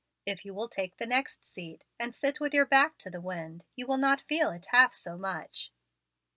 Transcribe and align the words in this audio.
If 0.25 0.45
you 0.45 0.55
will 0.55 0.67
take 0.67 0.97
the 0.97 1.05
next 1.05 1.45
seat, 1.45 1.85
and 1.99 2.15
sit 2.15 2.39
with 2.39 2.55
your 2.55 2.65
back 2.65 2.97
to 2.97 3.09
the 3.11 3.21
wind, 3.21 3.65
you 3.75 3.85
will 3.85 3.99
not 3.99 4.19
feel 4.21 4.49
it 4.49 4.65
half 4.71 4.95
so 4.95 5.15
much." 5.15 5.71